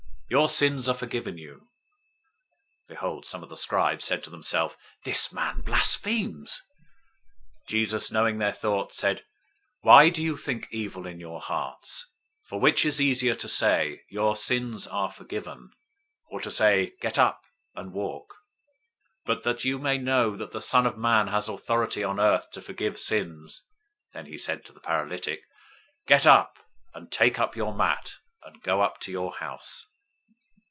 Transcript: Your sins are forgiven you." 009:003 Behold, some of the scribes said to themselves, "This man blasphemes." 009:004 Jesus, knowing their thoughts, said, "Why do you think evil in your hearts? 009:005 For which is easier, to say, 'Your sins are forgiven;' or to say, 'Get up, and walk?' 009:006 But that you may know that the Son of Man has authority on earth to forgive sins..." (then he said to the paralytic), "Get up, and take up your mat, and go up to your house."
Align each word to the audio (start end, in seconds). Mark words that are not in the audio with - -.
Your 0.33 0.47
sins 0.47 0.87
are 0.87 0.95
forgiven 0.95 1.37
you." 1.37 1.67
009:003 2.87 2.87
Behold, 2.87 3.25
some 3.25 3.43
of 3.43 3.49
the 3.49 3.57
scribes 3.57 4.05
said 4.05 4.23
to 4.23 4.29
themselves, 4.29 4.77
"This 5.03 5.33
man 5.33 5.59
blasphemes." 5.59 6.61
009:004 7.63 7.67
Jesus, 7.67 8.11
knowing 8.13 8.37
their 8.37 8.53
thoughts, 8.53 8.95
said, 8.95 9.25
"Why 9.81 10.07
do 10.07 10.23
you 10.23 10.37
think 10.37 10.69
evil 10.71 11.05
in 11.05 11.19
your 11.19 11.41
hearts? 11.41 12.07
009:005 12.43 12.47
For 12.47 12.59
which 12.61 12.85
is 12.85 13.01
easier, 13.01 13.35
to 13.35 13.49
say, 13.49 14.03
'Your 14.07 14.37
sins 14.37 14.87
are 14.87 15.11
forgiven;' 15.11 15.71
or 16.29 16.39
to 16.39 16.49
say, 16.49 16.93
'Get 17.01 17.17
up, 17.19 17.41
and 17.75 17.91
walk?' 17.91 18.33
009:006 19.25 19.25
But 19.25 19.43
that 19.43 19.65
you 19.65 19.79
may 19.79 19.97
know 19.97 20.37
that 20.37 20.51
the 20.53 20.61
Son 20.61 20.87
of 20.87 20.97
Man 20.97 21.27
has 21.27 21.49
authority 21.49 22.05
on 22.05 22.21
earth 22.21 22.49
to 22.51 22.61
forgive 22.61 22.97
sins..." 22.97 23.63
(then 24.13 24.27
he 24.27 24.37
said 24.37 24.63
to 24.63 24.71
the 24.71 24.79
paralytic), 24.79 25.41
"Get 26.07 26.25
up, 26.25 26.57
and 26.93 27.11
take 27.11 27.37
up 27.37 27.57
your 27.57 27.75
mat, 27.75 28.13
and 28.43 28.61
go 28.61 28.79
up 28.81 29.01
to 29.01 29.11
your 29.11 29.33
house." 29.33 29.87